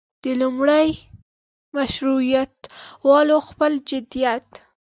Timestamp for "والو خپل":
3.07-3.71